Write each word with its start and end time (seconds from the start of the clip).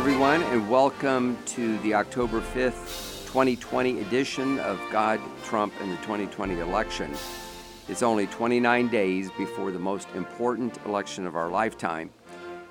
everyone, 0.00 0.42
and 0.44 0.66
welcome 0.70 1.36
to 1.44 1.76
the 1.80 1.92
October 1.92 2.40
5th, 2.40 3.26
2020 3.26 4.00
edition 4.00 4.58
of 4.60 4.80
God, 4.90 5.20
Trump, 5.44 5.74
and 5.78 5.92
the 5.92 5.96
2020 5.96 6.58
election. 6.58 7.12
It's 7.86 8.02
only 8.02 8.26
29 8.28 8.88
days 8.88 9.30
before 9.36 9.70
the 9.70 9.78
most 9.78 10.08
important 10.14 10.78
election 10.86 11.26
of 11.26 11.36
our 11.36 11.50
lifetime, 11.50 12.08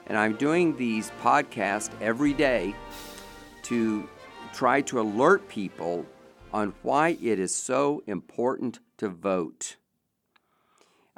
and 0.07 0.17
I'm 0.17 0.37
doing 0.37 0.75
these 0.75 1.11
podcasts 1.21 1.91
every 2.01 2.33
day 2.33 2.73
to 3.61 4.09
try 4.51 4.81
to 4.81 4.99
alert 4.99 5.47
people 5.47 6.07
on 6.51 6.73
why 6.81 7.09
it 7.21 7.37
is 7.37 7.53
so 7.53 8.01
important 8.07 8.79
to 8.97 9.07
vote. 9.07 9.75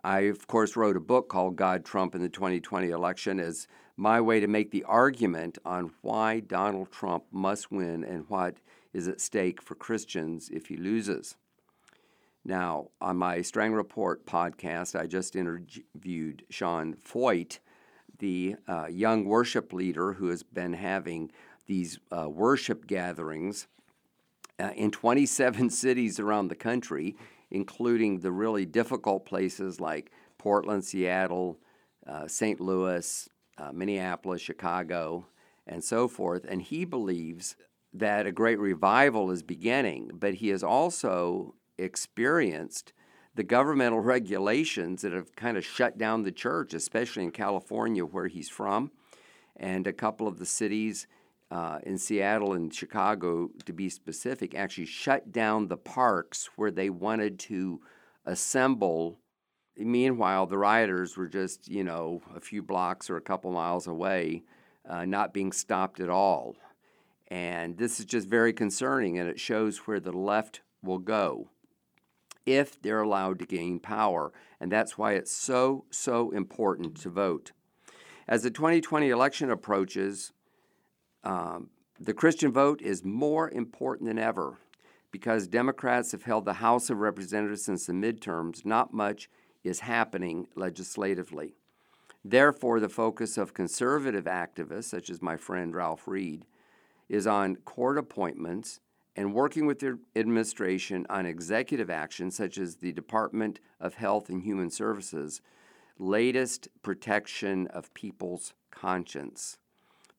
I, 0.04 0.21
of 0.21 0.47
course, 0.47 0.75
wrote 0.75 0.97
a 0.97 1.02
book 1.02 1.29
called 1.29 1.55
God, 1.55 1.86
Trump, 1.86 2.15
and 2.15 2.23
the 2.23 2.29
2020 2.29 2.89
election 2.89 3.39
as 3.39 3.68
my 3.97 4.19
way 4.19 4.39
to 4.39 4.47
make 4.47 4.71
the 4.71 4.83
argument 4.86 5.57
on 5.64 5.91
why 6.01 6.39
Donald 6.39 6.91
Trump 6.91 7.25
must 7.32 7.71
win 7.71 8.04
and 8.04 8.25
what 8.27 8.57
is 8.93 9.07
at 9.07 9.21
stake 9.21 9.61
for 9.61 9.75
Christians 9.75 10.50
if 10.51 10.68
he 10.68 10.77
loses. 10.77 11.36
Now, 12.43 12.87
on 13.00 13.18
my 13.18 13.41
Strang 13.43 13.74
Report 13.74 14.25
podcast, 14.25 15.00
I 15.00 15.05
just 15.05 15.36
interviewed 15.36 16.43
Sean 16.49 16.96
Feucht, 16.96 17.60
the 18.18 18.55
uh, 18.68 18.88
young 18.88 19.25
worship 19.25 19.71
leader 19.71 20.13
who 20.13 20.29
has 20.29 20.41
been 20.41 20.74
having 20.74 21.32
these 21.68 21.99
uh, 22.11 22.27
worship 22.27 22.88
gatherings 22.88 23.68
uh, 24.60 24.71
in 24.75 24.89
27 24.89 25.69
cities 25.69 26.19
around 26.19 26.47
the 26.47 26.55
country, 26.55 27.15
including 27.51 28.19
the 28.19 28.32
really 28.32 28.65
difficult 28.65 29.25
places 29.25 29.79
like 29.79 30.11
Portland, 30.37 30.83
Seattle, 30.83 31.60
uh, 32.08 32.27
St. 32.27 32.59
Louis, 32.59 33.30
uh, 33.58 33.72
Minneapolis, 33.72 34.41
Chicago, 34.41 35.27
and 35.67 35.83
so 35.83 36.07
forth. 36.07 36.45
And 36.47 36.61
he 36.61 36.85
believes 36.85 37.55
that 37.94 38.25
a 38.25 38.31
great 38.31 38.59
revival 38.59 39.31
is 39.31 39.44
beginning, 39.44 40.11
but 40.13 40.35
he 40.35 40.49
has 40.49 40.63
also 40.63 41.55
experienced 41.77 42.94
the 43.35 43.44
governmental 43.44 43.99
regulations 44.16 45.02
that 45.02 45.13
have 45.13 45.35
kind 45.35 45.57
of 45.57 45.66
shut 45.66 45.97
down 45.97 46.23
the 46.23 46.31
church, 46.31 46.73
especially 46.73 47.23
in 47.23 47.31
California, 47.31 48.05
where 48.05 48.27
he's 48.27 48.49
from, 48.49 48.91
and 49.57 49.85
a 49.85 49.94
couple 49.94 50.27
of 50.27 50.39
the 50.39 50.45
cities 50.45 51.05
uh, 51.52 51.80
in 51.83 51.97
Seattle 51.97 52.53
and 52.53 52.73
Chicago, 52.73 53.49
to 53.66 53.73
be 53.73 53.89
specific, 53.89 54.55
actually 54.55 54.85
shut 54.85 55.31
down 55.31 55.67
the 55.67 55.77
parks 55.77 56.49
where 56.55 56.71
they 56.71 56.89
wanted 56.89 57.38
to 57.39 57.81
assemble 58.25 59.19
Meanwhile, 59.77 60.47
the 60.47 60.57
rioters 60.57 61.16
were 61.16 61.27
just, 61.27 61.67
you 61.67 61.83
know, 61.83 62.22
a 62.35 62.39
few 62.39 62.61
blocks 62.61 63.09
or 63.09 63.17
a 63.17 63.22
couple 63.22 63.52
miles 63.52 63.88
away, 63.88 64.44
uh, 64.88 65.05
not 65.05 65.33
being 65.33 65.52
stopped 65.52 65.99
at 65.99 66.09
all. 66.09 66.55
And 67.29 67.77
this 67.77 67.99
is 67.99 68.05
just 68.05 68.27
very 68.27 68.52
concerning, 68.52 69.17
and 69.17 69.29
it 69.29 69.39
shows 69.39 69.79
where 69.79 69.99
the 69.99 70.11
left 70.11 70.61
will 70.83 70.97
go 70.97 71.49
if 72.45 72.81
they're 72.81 73.02
allowed 73.02 73.39
to 73.39 73.45
gain 73.45 73.79
power. 73.79 74.33
And 74.59 74.72
that's 74.72 74.97
why 74.97 75.13
it's 75.13 75.31
so, 75.31 75.85
so 75.89 76.31
important 76.31 76.97
to 77.02 77.09
vote. 77.09 77.52
As 78.27 78.44
the 78.44 78.52
2020 78.52 79.09
election 79.09 79.49
approaches, 79.49 80.33
um, 81.23 81.69
the 82.00 82.14
Christian 82.14 82.52
vote 82.52 82.81
is 82.81 83.03
more 83.03 83.50
important 83.50 84.08
than 84.08 84.19
ever 84.19 84.58
because 85.11 85.47
Democrats 85.47 86.11
have 86.13 86.23
held 86.23 86.45
the 86.45 86.53
House 86.53 86.89
of 86.89 86.97
Representatives 87.00 87.63
since 87.66 87.86
the 87.86 87.94
midterms. 87.94 88.66
Not 88.66 88.94
much 88.94 89.30
is 89.63 89.81
happening 89.81 90.47
legislatively. 90.55 91.53
Therefore, 92.23 92.80
the 92.80 92.89
focus 92.89 93.38
of 93.38 93.53
conservative 93.53 94.25
activists, 94.25 94.86
such 94.86 95.09
as 95.09 95.22
my 95.22 95.38
friend 95.38 95.75
Ralph 95.75 96.08
Reed, 96.08 96.45
is 97.09 97.28
on 97.28 97.58
court 97.58 97.97
appointments 97.97 98.80
and 99.16 99.33
working 99.33 99.66
with 99.66 99.79
the 99.79 100.00
administration 100.16 101.06
on 101.09 101.25
executive 101.25 101.90
action, 101.90 102.31
such 102.31 102.57
as 102.57 102.78
the 102.78 102.94
Department 102.94 103.59
of 103.79 103.95
Health 103.95 104.29
and 104.29 104.44
Human 104.44 104.69
Services' 104.69 105.41
latest 106.00 106.69
protection 106.81 107.68
of 107.68 107.94
people's 107.94 108.53
conscience. 108.72 109.57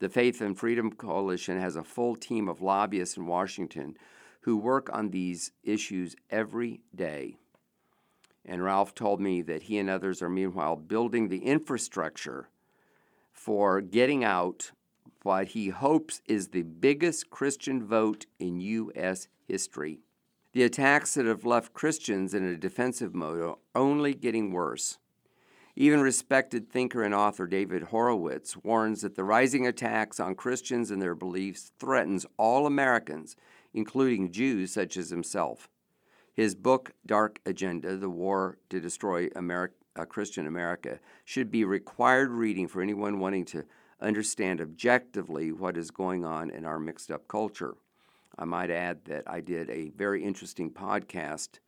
The 0.02 0.08
Faith 0.08 0.40
and 0.40 0.58
Freedom 0.58 0.90
Coalition 0.90 1.60
has 1.60 1.76
a 1.76 1.84
full 1.84 2.16
team 2.16 2.48
of 2.48 2.60
lobbyists 2.60 3.16
in 3.16 3.24
Washington 3.24 3.96
who 4.40 4.56
work 4.56 4.90
on 4.92 5.10
these 5.10 5.52
issues 5.62 6.16
every 6.28 6.80
day. 6.92 7.36
And 8.44 8.64
Ralph 8.64 8.96
told 8.96 9.20
me 9.20 9.42
that 9.42 9.62
he 9.62 9.78
and 9.78 9.88
others 9.88 10.20
are 10.20 10.28
meanwhile 10.28 10.74
building 10.74 11.28
the 11.28 11.44
infrastructure 11.44 12.48
for 13.30 13.80
getting 13.80 14.24
out 14.24 14.72
what 15.22 15.50
he 15.50 15.68
hopes 15.68 16.20
is 16.26 16.48
the 16.48 16.62
biggest 16.62 17.30
Christian 17.30 17.86
vote 17.86 18.26
in 18.40 18.60
U.S. 18.60 19.28
history. 19.46 20.00
The 20.52 20.64
attacks 20.64 21.14
that 21.14 21.26
have 21.26 21.44
left 21.44 21.74
Christians 21.74 22.34
in 22.34 22.42
a 22.42 22.56
defensive 22.56 23.14
mode 23.14 23.40
are 23.40 23.56
only 23.76 24.14
getting 24.14 24.50
worse. 24.50 24.98
Even 25.74 26.00
respected 26.00 26.68
thinker 26.68 27.02
and 27.02 27.14
author 27.14 27.46
David 27.46 27.84
Horowitz 27.84 28.56
warns 28.58 29.00
that 29.00 29.14
the 29.14 29.24
rising 29.24 29.66
attacks 29.66 30.20
on 30.20 30.34
Christians 30.34 30.90
and 30.90 31.00
their 31.00 31.14
beliefs 31.14 31.72
threatens 31.78 32.26
all 32.36 32.66
Americans, 32.66 33.36
including 33.72 34.32
Jews 34.32 34.72
such 34.72 34.98
as 34.98 35.08
himself. 35.08 35.70
His 36.34 36.54
book, 36.54 36.92
Dark 37.06 37.40
Agenda 37.46 37.96
The 37.96 38.10
War 38.10 38.58
to 38.68 38.80
Destroy 38.80 39.28
America, 39.34 39.74
uh, 39.96 40.04
Christian 40.04 40.46
America, 40.46 40.98
should 41.24 41.50
be 41.50 41.64
required 41.64 42.30
reading 42.30 42.68
for 42.68 42.82
anyone 42.82 43.18
wanting 43.18 43.44
to 43.46 43.64
understand 44.00 44.60
objectively 44.60 45.52
what 45.52 45.76
is 45.76 45.90
going 45.90 46.24
on 46.24 46.50
in 46.50 46.64
our 46.64 46.78
mixed 46.78 47.10
up 47.10 47.28
culture. 47.28 47.74
I 48.38 48.44
might 48.44 48.70
add 48.70 49.04
that 49.06 49.24
I 49.26 49.40
did 49.40 49.68
a 49.68 49.90
very 49.90 50.24
interesting 50.24 50.70
podcast 50.70 51.60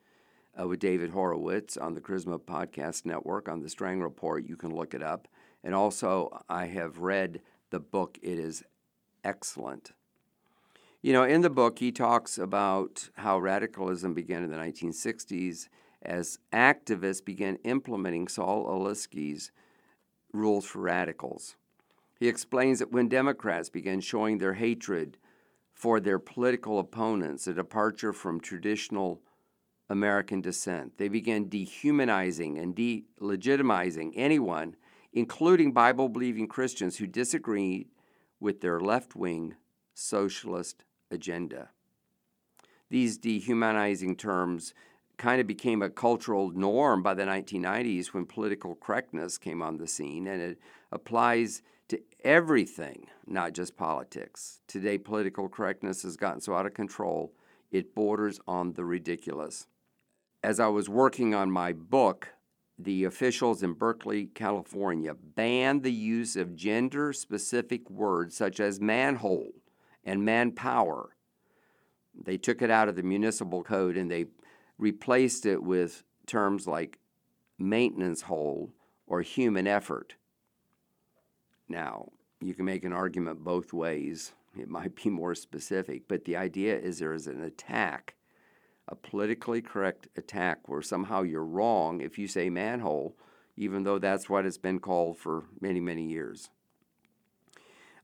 uh, 0.58 0.66
with 0.66 0.80
David 0.80 1.10
Horowitz 1.10 1.76
on 1.76 1.94
the 1.94 2.00
Charisma 2.00 2.40
Podcast 2.40 3.04
Network 3.04 3.48
on 3.48 3.60
the 3.60 3.68
Strang 3.68 4.00
Report. 4.00 4.46
You 4.46 4.56
can 4.56 4.74
look 4.74 4.94
it 4.94 5.02
up. 5.02 5.28
And 5.62 5.74
also, 5.74 6.42
I 6.48 6.66
have 6.66 6.98
read 6.98 7.40
the 7.70 7.80
book, 7.80 8.18
it 8.22 8.38
is 8.38 8.62
excellent. 9.24 9.92
You 11.02 11.12
know, 11.12 11.24
in 11.24 11.42
the 11.42 11.50
book, 11.50 11.78
he 11.80 11.92
talks 11.92 12.38
about 12.38 13.10
how 13.16 13.38
radicalism 13.38 14.14
began 14.14 14.42
in 14.42 14.50
the 14.50 14.56
1960s 14.56 15.68
as 16.02 16.38
activists 16.52 17.24
began 17.24 17.56
implementing 17.64 18.28
Saul 18.28 18.66
Alinsky's 18.66 19.50
rules 20.32 20.64
for 20.64 20.80
radicals. 20.80 21.56
He 22.18 22.28
explains 22.28 22.78
that 22.78 22.92
when 22.92 23.08
Democrats 23.08 23.68
began 23.68 24.00
showing 24.00 24.38
their 24.38 24.54
hatred 24.54 25.18
for 25.72 26.00
their 26.00 26.18
political 26.18 26.78
opponents, 26.78 27.46
a 27.46 27.54
departure 27.54 28.12
from 28.12 28.40
traditional 28.40 29.20
American 29.88 30.40
dissent, 30.40 30.96
they 30.98 31.08
began 31.08 31.48
dehumanizing 31.48 32.58
and 32.58 32.74
delegitimizing 32.74 34.12
anyone, 34.14 34.76
including 35.12 35.72
Bible 35.72 36.08
believing 36.08 36.48
Christians 36.48 36.96
who 36.96 37.06
disagreed 37.06 37.88
with 38.40 38.60
their 38.60 38.80
left 38.80 39.14
wing 39.14 39.54
socialist 39.94 40.84
agenda. 41.10 41.70
These 42.90 43.18
dehumanizing 43.18 44.16
terms 44.16 44.74
kind 45.16 45.40
of 45.40 45.46
became 45.46 45.82
a 45.82 45.90
cultural 45.90 46.50
norm 46.50 47.02
by 47.02 47.14
the 47.14 47.24
1990s 47.24 48.08
when 48.08 48.26
political 48.26 48.74
correctness 48.74 49.38
came 49.38 49.62
on 49.62 49.76
the 49.76 49.86
scene, 49.86 50.26
and 50.26 50.40
it 50.40 50.58
applies 50.90 51.62
to 51.88 52.00
everything, 52.24 53.06
not 53.26 53.52
just 53.52 53.76
politics. 53.76 54.60
Today, 54.66 54.98
political 54.98 55.48
correctness 55.48 56.02
has 56.02 56.16
gotten 56.16 56.40
so 56.40 56.54
out 56.54 56.66
of 56.66 56.74
control, 56.74 57.32
it 57.70 57.94
borders 57.94 58.40
on 58.48 58.72
the 58.72 58.84
ridiculous. 58.84 59.66
As 60.44 60.60
I 60.60 60.66
was 60.66 60.90
working 60.90 61.34
on 61.34 61.50
my 61.50 61.72
book, 61.72 62.34
the 62.78 63.04
officials 63.04 63.62
in 63.62 63.72
Berkeley, 63.72 64.26
California 64.26 65.14
banned 65.14 65.82
the 65.82 65.90
use 65.90 66.36
of 66.36 66.54
gender 66.54 67.14
specific 67.14 67.88
words 67.88 68.36
such 68.36 68.60
as 68.60 68.78
manhole 68.78 69.52
and 70.04 70.22
manpower. 70.22 71.16
They 72.14 72.36
took 72.36 72.60
it 72.60 72.70
out 72.70 72.90
of 72.90 72.94
the 72.94 73.02
municipal 73.02 73.62
code 73.62 73.96
and 73.96 74.10
they 74.10 74.26
replaced 74.76 75.46
it 75.46 75.62
with 75.62 76.04
terms 76.26 76.66
like 76.66 76.98
maintenance 77.58 78.20
hole 78.20 78.70
or 79.06 79.22
human 79.22 79.66
effort. 79.66 80.16
Now, 81.70 82.12
you 82.42 82.52
can 82.52 82.66
make 82.66 82.84
an 82.84 82.92
argument 82.92 83.42
both 83.42 83.72
ways. 83.72 84.34
It 84.60 84.68
might 84.68 84.94
be 84.94 85.08
more 85.08 85.34
specific, 85.34 86.02
but 86.06 86.26
the 86.26 86.36
idea 86.36 86.78
is 86.78 86.98
there 86.98 87.14
is 87.14 87.28
an 87.28 87.42
attack, 87.42 88.14
a 88.88 88.94
politically 88.94 89.62
correct 89.62 90.08
attack, 90.16 90.68
where 90.68 90.82
somehow 90.82 91.22
you're 91.22 91.44
wrong 91.44 92.00
if 92.00 92.18
you 92.18 92.28
say 92.28 92.50
manhole, 92.50 93.16
even 93.56 93.84
though 93.84 93.98
that's 93.98 94.28
what 94.28 94.44
it's 94.44 94.58
been 94.58 94.78
called 94.78 95.16
for 95.16 95.44
many, 95.60 95.80
many 95.80 96.04
years. 96.04 96.50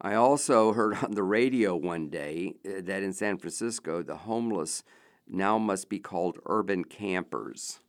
I 0.01 0.15
also 0.15 0.73
heard 0.73 0.97
on 1.03 1.13
the 1.13 1.23
radio 1.23 1.77
one 1.77 2.09
day 2.09 2.55
uh, 2.65 2.81
that 2.85 3.03
in 3.03 3.13
San 3.13 3.37
Francisco, 3.37 4.03
the 4.03 4.17
homeless 4.17 4.83
now 5.29 5.59
must 5.59 5.89
be 5.89 5.99
called 5.99 6.39
urban 6.47 6.85
campers. 6.85 7.81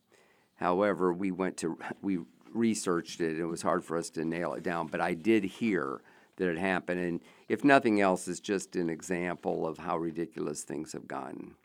However, 0.55 1.13
we 1.13 1.31
went 1.31 1.57
to, 1.57 1.79
we 2.01 2.19
researched 2.53 3.21
it, 3.21 3.31
and 3.31 3.39
it 3.39 3.45
was 3.45 3.61
hard 3.61 3.85
for 3.85 3.97
us 3.97 4.09
to 4.11 4.25
nail 4.25 4.53
it 4.53 4.63
down, 4.63 4.87
but 4.87 4.99
I 4.99 5.13
did 5.13 5.45
hear 5.45 6.01
that 6.35 6.49
it 6.49 6.57
happened. 6.57 6.99
And 6.99 7.21
if 7.47 7.63
nothing 7.63 8.01
else, 8.01 8.27
it's 8.27 8.39
just 8.39 8.75
an 8.75 8.89
example 8.89 9.65
of 9.65 9.77
how 9.77 9.97
ridiculous 9.97 10.63
things 10.63 10.91
have 10.93 11.07
gotten. 11.07 11.55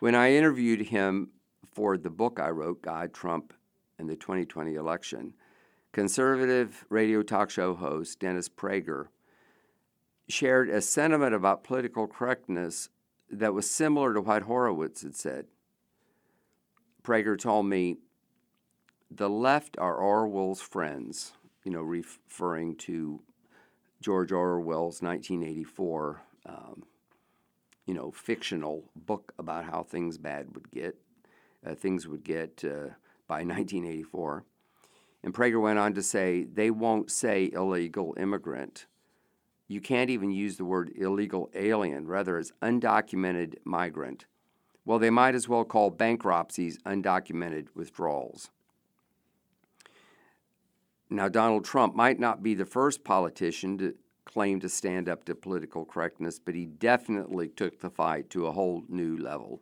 When 0.00 0.14
I 0.14 0.32
interviewed 0.32 0.88
him 0.88 1.30
for 1.72 1.96
the 1.96 2.10
book 2.10 2.40
I 2.40 2.50
wrote, 2.50 2.82
God, 2.82 3.12
Trump, 3.14 3.52
and 3.98 4.08
the 4.08 4.16
2020 4.16 4.74
election, 4.74 5.34
conservative 5.92 6.84
radio 6.88 7.22
talk 7.22 7.50
show 7.50 7.74
host 7.74 8.20
Dennis 8.20 8.48
Prager 8.48 9.06
shared 10.28 10.68
a 10.68 10.80
sentiment 10.80 11.34
about 11.34 11.64
political 11.64 12.06
correctness 12.06 12.88
that 13.30 13.54
was 13.54 13.70
similar 13.70 14.14
to 14.14 14.20
what 14.20 14.42
Horowitz 14.42 15.02
had 15.02 15.14
said. 15.14 15.46
Prager 17.02 17.38
told 17.38 17.66
me, 17.66 17.96
the 19.10 19.28
left 19.28 19.76
are 19.78 19.96
Orwell's 19.96 20.60
friends, 20.60 21.32
you 21.62 21.70
know, 21.70 21.82
referring 21.82 22.74
to 22.76 23.22
George 24.00 24.32
Orwell's 24.32 25.02
1984, 25.02 26.22
um, 26.46 26.82
you 27.86 27.94
know, 27.94 28.10
fictional 28.10 28.84
book 28.96 29.32
about 29.38 29.64
how 29.64 29.82
things 29.82 30.18
bad 30.18 30.54
would 30.54 30.70
get, 30.70 30.96
uh, 31.66 31.74
things 31.74 32.08
would 32.08 32.24
get 32.24 32.64
uh, 32.64 32.94
by 33.26 33.36
1984. 33.44 34.44
And 35.22 35.32
Prager 35.32 35.60
went 35.60 35.78
on 35.78 35.94
to 35.94 36.02
say, 36.02 36.44
they 36.44 36.70
won't 36.70 37.10
say 37.10 37.50
illegal 37.52 38.14
immigrant. 38.18 38.86
You 39.68 39.80
can't 39.80 40.10
even 40.10 40.30
use 40.30 40.58
the 40.58 40.66
word 40.66 40.92
illegal 40.94 41.50
alien, 41.54 42.06
rather, 42.06 42.36
as 42.36 42.52
undocumented 42.60 43.54
migrant. 43.64 44.26
Well, 44.84 44.98
they 44.98 45.10
might 45.10 45.34
as 45.34 45.48
well 45.48 45.64
call 45.64 45.88
bankruptcies 45.88 46.78
undocumented 46.84 47.68
withdrawals. 47.74 48.50
Now, 51.08 51.28
Donald 51.28 51.64
Trump 51.64 51.94
might 51.94 52.18
not 52.18 52.42
be 52.42 52.54
the 52.54 52.66
first 52.66 53.04
politician 53.04 53.78
to 53.78 53.94
claim 54.24 54.60
to 54.60 54.68
stand 54.68 55.08
up 55.08 55.24
to 55.24 55.34
political 55.34 55.84
correctness, 55.84 56.38
but 56.38 56.54
he 56.54 56.66
definitely 56.66 57.48
took 57.48 57.80
the 57.80 57.90
fight 57.90 58.30
to 58.30 58.46
a 58.46 58.52
whole 58.52 58.82
new 58.88 59.16
level. 59.16 59.60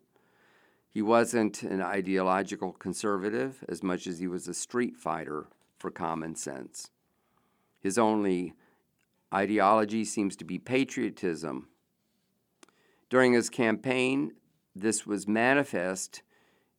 He 0.91 1.03
wasn't 1.03 1.63
an 1.63 1.81
ideological 1.81 2.73
conservative 2.73 3.65
as 3.69 3.83
much 3.83 4.07
as 4.07 4.19
he 4.19 4.29
was 4.29 4.47
a 4.47 4.55
street 4.55 4.97
fighter 4.97 5.47
for 5.79 5.91
common 5.91 6.37
sense. 6.37 6.91
His 7.81 7.99
only 7.99 8.55
ideology 9.33 10.05
seems 10.05 10.37
to 10.37 10.45
be 10.45 10.59
patriotism. 10.59 11.69
During 13.09 13.33
his 13.33 13.51
campaign, 13.51 14.33
this 14.77 15.07
was 15.07 15.27
manifest 15.27 16.23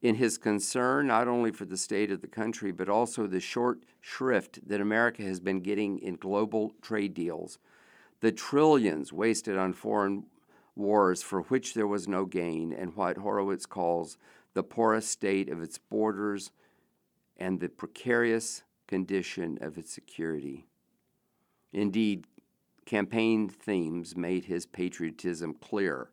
in 0.01 0.15
his 0.15 0.37
concern 0.37 1.07
not 1.07 1.27
only 1.27 1.51
for 1.51 1.65
the 1.65 1.77
state 1.77 2.11
of 2.11 2.21
the 2.21 2.27
country, 2.27 2.71
but 2.71 2.89
also 2.89 3.25
the 3.25 3.39
short 3.39 3.79
shrift 4.01 4.67
that 4.67 4.81
America 4.81 5.23
has 5.23 5.39
been 5.39 5.61
getting 5.61 5.97
in 5.99 6.15
global 6.15 6.73
trade 6.81 7.13
deals, 7.13 7.57
the 8.23 8.31
trillions 8.31 9.11
wasted 9.11 9.57
on 9.57 9.73
foreign 9.73 10.23
wars 10.77 11.21
for 11.21 11.41
which 11.41 11.73
there 11.73 11.85
was 11.85 12.07
no 12.07 12.23
gain, 12.23 12.71
and 12.71 12.95
what 12.95 13.17
Horowitz 13.17 13.65
calls 13.65 14.17
the 14.53 14.63
porous 14.63 15.05
state 15.05 15.49
of 15.49 15.61
its 15.61 15.77
borders 15.77 16.49
and 17.35 17.59
the 17.59 17.67
precarious 17.67 18.63
condition 18.87 19.57
of 19.59 19.77
its 19.77 19.91
security. 19.91 20.65
Indeed, 21.73 22.25
campaign 22.85 23.49
themes 23.49 24.15
made 24.15 24.45
his 24.45 24.65
patriotism 24.65 25.55
clear. 25.55 26.09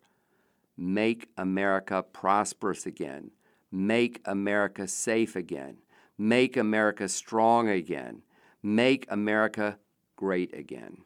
Make 0.76 1.28
America 1.38 2.02
prosperous 2.02 2.86
again 2.86 3.30
Make 3.70 4.20
America 4.24 4.88
safe 4.88 5.36
again. 5.36 5.76
Make 6.18 6.56
America 6.56 7.08
strong 7.08 7.68
again. 7.68 8.22
Make 8.64 9.06
America 9.08 9.78
great 10.16 10.52
again. 10.52 11.04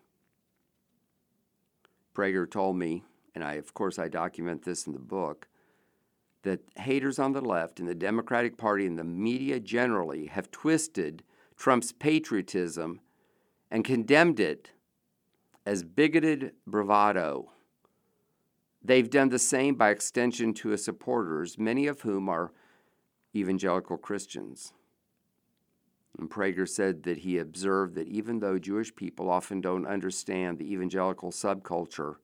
Prager 2.15 2.51
told 2.51 2.77
me, 2.77 3.03
and 3.35 3.43
I, 3.43 3.55
of 3.55 3.75
course, 3.75 3.99
I 3.99 4.09
document 4.09 4.65
this 4.65 4.87
in 4.87 4.93
the 4.93 4.99
book, 4.99 5.49
that 6.43 6.61
haters 6.77 7.19
on 7.19 7.33
the 7.33 7.41
left 7.41 7.81
and 7.81 7.89
the 7.89 7.95
Democratic 7.95 8.57
Party 8.57 8.87
and 8.87 8.99
the 8.99 9.05
media 9.05 9.59
generally 9.59 10.27
have 10.27 10.51
twisted 10.51 11.23
Trump's 11.57 11.93
patriotism 11.93 13.01
and 13.71 13.85
condemned 13.85 14.39
it 14.39 14.71
as 15.67 15.83
bigoted 15.83 16.53
bravado 16.67 17.51
They've 18.85 19.09
done 19.09 19.31
the 19.31 19.39
same 19.39 19.77
by 19.77 19.89
extension 19.89 20.53
to 20.55 20.69
his 20.69 20.85
supporters, 20.85 21.57
many 21.59 21.87
of 21.87 22.03
whom 22.03 22.29
are 22.29 22.53
evangelical 23.35 23.97
Christians. 23.97 24.75
And 26.19 26.31
Prager 26.31 26.69
said 26.69 27.03
that 27.05 27.19
he 27.19 27.39
observed 27.39 27.95
that 27.97 28.09
even 28.09 28.39
though 28.39 28.59
Jewish 28.59 28.95
people 28.95 29.29
often 29.29 29.61
don't 29.61 29.87
understand 29.87 30.59
the 30.59 30.73
evangelical 30.73 31.33
subculture, 31.33 32.17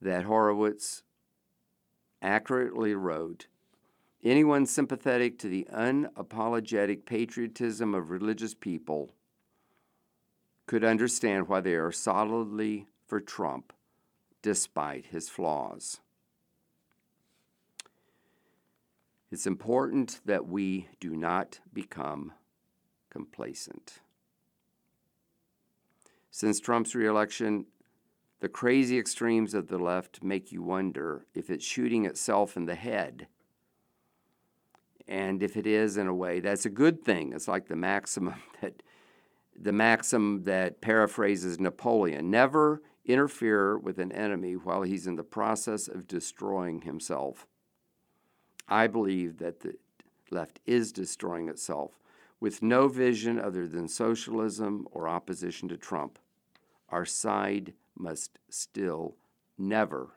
that 0.00 0.24
Horowitz 0.24 1.02
accurately 2.20 2.94
wrote 2.94 3.46
anyone 4.22 4.66
sympathetic 4.66 5.38
to 5.38 5.48
the 5.48 5.66
unapologetic 5.72 7.04
patriotism 7.04 7.94
of 7.94 8.10
religious 8.10 8.54
people 8.54 9.10
could 10.66 10.82
understand 10.82 11.46
why 11.46 11.60
they 11.60 11.74
are 11.74 11.92
solidly 11.92 12.86
for 13.06 13.20
Trump 13.20 13.72
despite 14.42 15.06
his 15.06 15.28
flaws. 15.28 16.00
It's 19.34 19.48
important 19.48 20.20
that 20.26 20.46
we 20.46 20.86
do 21.00 21.16
not 21.16 21.58
become 21.72 22.34
complacent. 23.10 23.98
Since 26.30 26.60
Trump's 26.60 26.94
reelection, 26.94 27.66
the 28.38 28.48
crazy 28.48 28.96
extremes 28.96 29.52
of 29.52 29.66
the 29.66 29.76
left 29.76 30.22
make 30.22 30.52
you 30.52 30.62
wonder 30.62 31.26
if 31.34 31.50
it's 31.50 31.64
shooting 31.64 32.04
itself 32.04 32.56
in 32.56 32.66
the 32.66 32.76
head. 32.76 33.26
And 35.08 35.42
if 35.42 35.56
it 35.56 35.66
is, 35.66 35.96
in 35.96 36.06
a 36.06 36.14
way, 36.14 36.38
that's 36.38 36.64
a 36.64 36.70
good 36.70 37.02
thing. 37.02 37.32
It's 37.32 37.48
like 37.48 37.66
the 37.66 37.74
maximum 37.74 38.36
that 38.60 38.84
the 39.60 39.72
maxim 39.72 40.44
that 40.44 40.80
paraphrases 40.80 41.58
Napoleon 41.58 42.30
never 42.30 42.82
interfere 43.04 43.76
with 43.78 43.98
an 43.98 44.12
enemy 44.12 44.52
while 44.52 44.82
he's 44.82 45.08
in 45.08 45.16
the 45.16 45.24
process 45.24 45.88
of 45.88 46.06
destroying 46.06 46.82
himself. 46.82 47.48
I 48.68 48.86
believe 48.86 49.38
that 49.38 49.60
the 49.60 49.74
left 50.30 50.60
is 50.66 50.92
destroying 50.92 51.48
itself 51.48 51.98
with 52.40 52.62
no 52.62 52.88
vision 52.88 53.38
other 53.38 53.66
than 53.66 53.88
socialism 53.88 54.86
or 54.90 55.08
opposition 55.08 55.68
to 55.68 55.76
Trump. 55.76 56.18
Our 56.88 57.04
side 57.04 57.74
must 57.96 58.38
still 58.48 59.16
never 59.56 60.10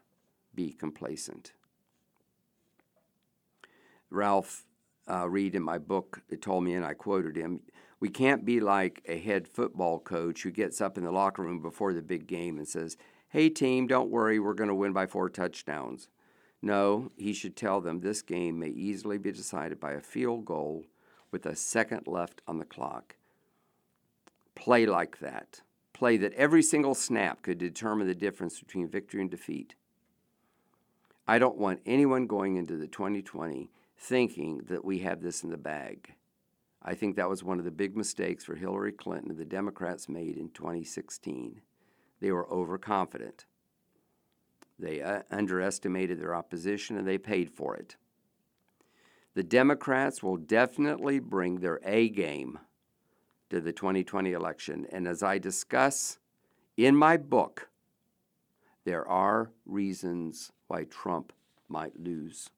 be 0.54 0.72
complacent. 0.72 1.54
Ralph 4.10 4.66
uh, 5.10 5.30
Reed 5.30 5.56
in 5.56 5.64
my 5.64 5.78
book 5.78 6.22
told 6.42 6.64
me, 6.64 6.74
and 6.74 6.86
I 6.86 6.94
quoted 6.94 7.36
him 7.36 7.62
we 8.00 8.10
can't 8.10 8.46
be 8.46 8.60
like 8.60 9.02
a 9.08 9.18
head 9.18 9.48
football 9.48 10.00
coach 10.00 10.44
who 10.44 10.52
gets 10.52 10.82
up 10.82 10.98
in 10.98 11.04
the 11.04 11.12
locker 11.12 11.42
room 11.42 11.62
before 11.62 11.94
the 11.94 12.02
big 12.02 12.28
game 12.28 12.58
and 12.58 12.68
says, 12.68 12.96
Hey, 13.30 13.50
team, 13.50 13.88
don't 13.88 14.12
worry, 14.12 14.40
we're 14.40 14.54
going 14.54 14.70
to 14.70 14.76
win 14.76 14.94
by 14.94 15.08
four 15.08 15.30
touchdowns. 15.30 16.08
No, 16.62 17.12
he 17.16 17.34
should 17.34 17.56
tell 17.56 17.82
them 17.82 18.00
this 18.00 18.22
game 18.22 18.60
may 18.60 18.70
easily 18.70 19.18
be 19.18 19.32
decided 19.32 19.80
by 19.80 19.94
a 19.94 20.02
field 20.02 20.46
goal 20.46 20.86
with 21.32 21.46
a 21.46 21.56
second 21.56 22.08
left 22.08 22.42
on 22.48 22.58
the 22.58 22.66
clock. 22.66 23.16
Play 24.56 24.86
like 24.86 25.20
that. 25.20 25.62
Play 25.94 26.18
that 26.18 26.34
every 26.34 26.64
single 26.64 26.96
snap 26.96 27.42
could 27.42 27.58
determine 27.58 28.08
the 28.08 28.16
difference 28.16 28.60
between 28.60 28.88
victory 28.88 29.22
and 29.22 29.30
defeat. 29.30 29.76
I 31.28 31.40
don't 31.40 31.58
want 31.58 31.82
anyone 31.86 32.28
going 32.28 32.56
into 32.56 32.78
the 32.78 32.88
2020 32.88 33.70
thinking 33.98 34.62
that 34.70 34.86
we 34.86 35.00
have 35.00 35.22
this 35.22 35.44
in 35.44 35.50
the 35.50 35.58
bag. 35.58 36.14
I 36.82 36.94
think 36.94 37.16
that 37.16 37.30
was 37.30 37.44
one 37.44 37.60
of 37.60 37.66
the 37.66 37.72
big 37.72 37.98
mistakes 37.98 38.46
for 38.46 38.56
Hillary 38.56 38.92
Clinton 38.92 39.32
and 39.32 39.40
the 39.40 39.46
Democrats 39.46 40.08
made 40.08 40.38
in 40.38 40.50
2016. 40.50 41.62
They 42.22 42.32
were 42.32 42.50
overconfident. 42.50 43.46
They 44.80 45.02
uh, 45.02 45.24
underestimated 45.32 46.20
their 46.20 46.36
opposition 46.36 46.98
and 46.98 47.08
they 47.08 47.18
paid 47.18 47.50
for 47.50 47.76
it. 47.76 47.96
The 49.34 49.44
Democrats 49.44 50.24
will 50.24 50.38
definitely 50.38 51.20
bring 51.20 51.60
their 51.60 51.80
A 51.84 52.10
game 52.10 52.60
to 53.50 53.62
the 53.62 53.72
2020 53.72 54.32
election. 54.32 54.88
And 54.92 55.08
as 55.08 55.24
I 55.24 55.38
discuss 55.38 56.20
in 56.76 56.96
my 56.96 57.18
book, 57.18 57.70
there 58.84 59.08
are 59.08 59.52
reasons 59.66 60.52
why 60.68 60.86
Trump 60.86 61.34
might 61.68 62.00
lose. 62.00 62.50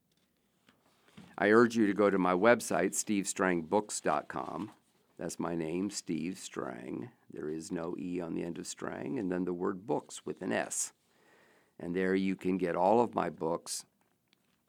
I 1.38 1.52
urge 1.52 1.76
you 1.76 1.88
to 1.88 1.94
go 1.94 2.10
to 2.10 2.18
my 2.18 2.34
website, 2.34 2.92
stevestrangbooks.com. 2.92 4.72
That's 5.18 5.40
my 5.40 5.56
name, 5.56 5.90
Steve 5.90 6.38
Strang. 6.38 7.10
There 7.32 7.50
is 7.50 7.72
no 7.72 7.96
E 7.98 8.22
on 8.22 8.36
the 8.36 8.44
end 8.44 8.58
of 8.58 8.68
Strang, 8.68 9.20
and 9.20 9.32
then 9.32 9.46
the 9.46 9.54
word 9.54 9.86
books 9.86 10.26
with 10.26 10.42
an 10.42 10.52
S. 10.52 10.94
And 11.80 11.96
there 11.96 12.16
you 12.16 12.36
can 12.36 12.58
get 12.58 12.76
all 12.76 13.02
of 13.02 13.16
my 13.16 13.30
books, 13.30 13.86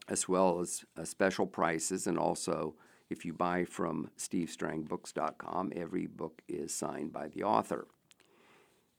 as 0.09 0.29
well 0.29 0.61
as 0.61 0.85
uh, 0.97 1.05
special 1.05 1.47
prices, 1.47 2.07
and 2.07 2.19
also 2.19 2.75
if 3.11 3.25
you 3.25 3.33
buy 3.33 3.65
from 3.65 4.11
stevestrangbooks.com, 4.17 5.73
every 5.75 6.07
book 6.07 6.43
is 6.49 6.73
signed 6.73 7.13
by 7.13 7.27
the 7.27 7.43
author. 7.43 7.89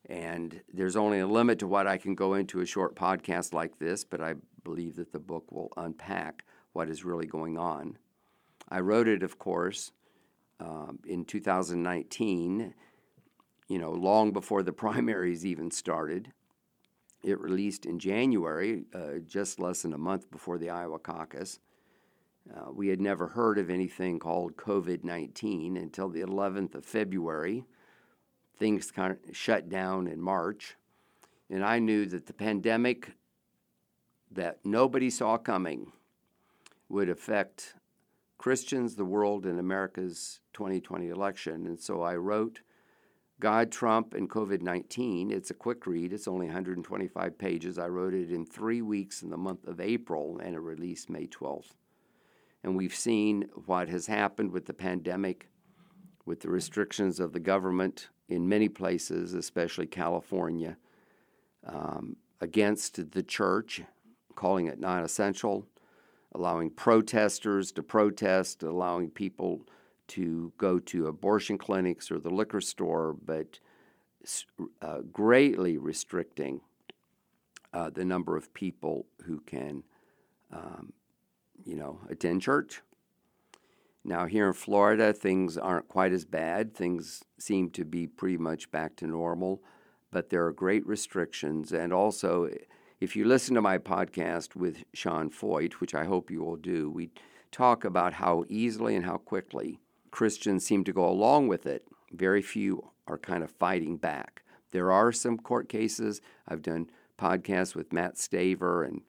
And 0.09 0.61
there's 0.73 0.97
only 0.97 1.19
a 1.19 1.27
limit 1.27 1.59
to 1.59 1.67
what 1.67 1.87
I 1.87 1.97
can 1.97 2.15
go 2.15 2.33
into 2.33 2.59
a 2.59 2.65
short 2.65 2.95
podcast 2.95 3.53
like 3.53 3.79
this, 3.79 4.03
but 4.03 4.21
I 4.21 4.35
believe 4.63 4.97
that 4.97 5.13
the 5.13 5.19
book 5.19 5.51
will 5.51 5.71
unpack 5.77 6.43
what 6.73 6.89
is 6.89 7.05
really 7.05 7.25
going 7.25 7.57
on. 7.57 7.97
I 8.67 8.81
wrote 8.81 9.07
it, 9.07 9.23
of 9.23 9.39
course, 9.39 9.91
um, 10.59 10.99
in 11.05 11.23
2019, 11.25 12.73
you 13.67 13.79
know, 13.79 13.91
long 13.91 14.31
before 14.31 14.63
the 14.63 14.73
primaries 14.73 15.45
even 15.45 15.71
started. 15.71 16.33
It 17.23 17.39
released 17.39 17.85
in 17.85 17.99
January, 17.99 18.85
uh, 18.93 19.19
just 19.27 19.59
less 19.59 19.83
than 19.83 19.93
a 19.93 19.97
month 19.97 20.31
before 20.31 20.57
the 20.57 20.69
Iowa 20.69 20.99
caucus. 20.99 21.59
Uh, 22.53 22.71
we 22.71 22.87
had 22.87 22.99
never 22.99 23.27
heard 23.27 23.59
of 23.59 23.69
anything 23.69 24.17
called 24.17 24.57
COVID 24.57 25.03
19 25.03 25.77
until 25.77 26.09
the 26.09 26.21
11th 26.21 26.75
of 26.75 26.85
February. 26.85 27.65
Things 28.57 28.91
kind 28.91 29.11
of 29.13 29.35
shut 29.35 29.69
down 29.69 30.07
in 30.07 30.19
March. 30.19 30.75
And 31.49 31.63
I 31.63 31.79
knew 31.79 32.05
that 32.07 32.25
the 32.25 32.33
pandemic 32.33 33.11
that 34.31 34.59
nobody 34.63 35.09
saw 35.09 35.37
coming 35.37 35.91
would 36.89 37.09
affect 37.09 37.75
Christians, 38.37 38.95
the 38.95 39.05
world, 39.05 39.45
and 39.45 39.59
America's 39.59 40.39
2020 40.53 41.09
election. 41.09 41.67
And 41.67 41.79
so 41.79 42.01
I 42.01 42.15
wrote 42.15 42.61
God, 43.41 43.71
Trump, 43.71 44.13
and 44.13 44.29
COVID 44.29 44.61
19. 44.61 45.31
It's 45.31 45.49
a 45.49 45.55
quick 45.55 45.87
read, 45.87 46.13
it's 46.13 46.27
only 46.27 46.45
125 46.45 47.37
pages. 47.39 47.79
I 47.79 47.87
wrote 47.87 48.13
it 48.13 48.31
in 48.31 48.45
three 48.45 48.83
weeks 48.83 49.23
in 49.23 49.31
the 49.31 49.37
month 49.37 49.67
of 49.67 49.81
April, 49.81 50.39
and 50.41 50.55
it 50.55 50.59
released 50.59 51.09
May 51.09 51.25
12th. 51.25 51.73
And 52.63 52.77
we've 52.77 52.93
seen 52.93 53.49
what 53.65 53.89
has 53.89 54.05
happened 54.05 54.51
with 54.51 54.67
the 54.67 54.73
pandemic, 54.73 55.49
with 56.23 56.41
the 56.41 56.51
restrictions 56.51 57.19
of 57.19 57.33
the 57.33 57.39
government 57.39 58.09
in 58.29 58.47
many 58.47 58.69
places, 58.69 59.33
especially 59.33 59.87
California, 59.87 60.77
um, 61.65 62.17
against 62.41 63.11
the 63.11 63.23
church, 63.23 63.81
calling 64.35 64.67
it 64.67 64.79
non 64.79 65.03
essential, 65.03 65.65
allowing 66.35 66.69
protesters 66.69 67.71
to 67.71 67.81
protest, 67.81 68.61
allowing 68.61 69.09
people 69.09 69.65
to 70.09 70.51
go 70.57 70.79
to 70.79 71.07
abortion 71.07 71.57
clinics 71.57 72.11
or 72.11 72.19
the 72.19 72.29
liquor 72.29 72.61
store, 72.61 73.15
but 73.25 73.59
uh, 74.81 74.99
greatly 75.11 75.77
restricting 75.77 76.61
uh, 77.73 77.89
the 77.89 78.05
number 78.05 78.35
of 78.35 78.53
people 78.53 79.05
who 79.25 79.39
can 79.41 79.83
um, 80.51 80.93
you 81.65 81.75
know, 81.75 81.99
attend 82.09 82.41
church. 82.41 82.81
Now, 84.03 84.25
here 84.25 84.47
in 84.47 84.53
Florida, 84.53 85.13
things 85.13 85.57
aren't 85.57 85.87
quite 85.87 86.11
as 86.11 86.25
bad. 86.25 86.73
Things 86.73 87.23
seem 87.37 87.69
to 87.71 87.85
be 87.85 88.07
pretty 88.07 88.37
much 88.37 88.71
back 88.71 88.95
to 88.97 89.07
normal, 89.07 89.61
but 90.11 90.29
there 90.29 90.45
are 90.45 90.51
great 90.51 90.85
restrictions. 90.87 91.71
And 91.71 91.93
also, 91.93 92.49
if 92.99 93.15
you 93.15 93.25
listen 93.25 93.53
to 93.55 93.61
my 93.61 93.77
podcast 93.77 94.55
with 94.55 94.83
Sean 94.93 95.29
Feucht, 95.29 95.73
which 95.73 95.93
I 95.93 96.05
hope 96.05 96.31
you 96.31 96.43
will 96.43 96.55
do, 96.55 96.89
we 96.89 97.11
talk 97.51 97.85
about 97.85 98.13
how 98.13 98.43
easily 98.49 98.95
and 98.95 99.05
how 99.05 99.17
quickly 99.17 99.79
Christians 100.11 100.65
seem 100.65 100.83
to 100.83 100.93
go 100.93 101.07
along 101.07 101.47
with 101.47 101.65
it. 101.65 101.87
Very 102.11 102.41
few 102.41 102.91
are 103.07 103.17
kind 103.17 103.43
of 103.43 103.51
fighting 103.51 103.97
back. 103.97 104.43
There 104.71 104.91
are 104.91 105.11
some 105.11 105.37
court 105.37 105.69
cases. 105.69 106.21
I've 106.47 106.61
done 106.61 106.89
podcasts 107.17 107.75
with 107.75 107.93
Matt 107.93 108.15
Staver 108.15 108.85
and 108.85 109.01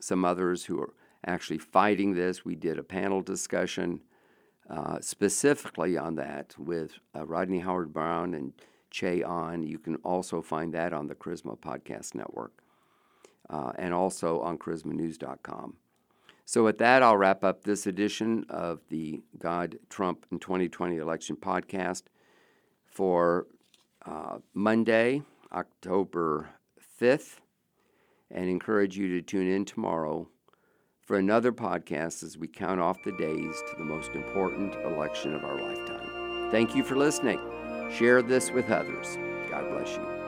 some 0.00 0.24
others 0.24 0.64
who 0.64 0.80
are 0.80 0.94
actually 1.26 1.58
fighting 1.58 2.14
this. 2.14 2.44
We 2.44 2.54
did 2.54 2.78
a 2.78 2.82
panel 2.82 3.22
discussion 3.22 4.00
uh, 4.68 4.98
specifically 5.00 5.96
on 5.96 6.16
that 6.16 6.54
with 6.58 6.92
uh, 7.14 7.26
Rodney 7.26 7.60
Howard 7.60 7.92
Browne 7.92 8.34
and 8.34 8.52
Che 8.90 9.22
Ahn. 9.22 9.62
You 9.62 9.78
can 9.78 9.96
also 9.96 10.40
find 10.42 10.72
that 10.74 10.92
on 10.92 11.06
the 11.06 11.14
Charisma 11.14 11.58
Podcast 11.58 12.14
Network 12.14 12.52
uh, 13.50 13.72
and 13.76 13.92
also 13.92 14.40
on 14.40 14.58
charismanews.com. 14.58 15.76
So, 16.46 16.62
with 16.64 16.78
that, 16.78 17.02
I'll 17.02 17.16
wrap 17.16 17.42
up 17.42 17.64
this 17.64 17.86
edition 17.86 18.44
of 18.48 18.80
the 18.90 19.22
God, 19.38 19.78
Trump, 19.88 20.26
and 20.30 20.40
2020 20.40 20.98
election 20.98 21.36
podcast 21.36 22.02
for 22.84 23.46
uh, 24.04 24.38
Monday, 24.52 25.22
October 25.52 26.50
5th, 27.00 27.36
and 28.30 28.48
encourage 28.48 28.96
you 28.96 29.08
to 29.08 29.22
tune 29.22 29.48
in 29.48 29.64
tomorrow 29.64 30.28
for 31.00 31.18
another 31.18 31.52
podcast 31.52 32.22
as 32.22 32.36
we 32.38 32.48
count 32.48 32.80
off 32.80 33.02
the 33.04 33.12
days 33.12 33.62
to 33.68 33.76
the 33.76 33.84
most 33.84 34.14
important 34.14 34.74
election 34.84 35.34
of 35.34 35.44
our 35.44 35.60
lifetime. 35.60 36.50
Thank 36.50 36.74
you 36.74 36.82
for 36.82 36.96
listening. 36.96 37.40
Share 37.90 38.22
this 38.22 38.50
with 38.50 38.70
others. 38.70 39.18
God 39.50 39.70
bless 39.70 39.96
you. 39.96 40.23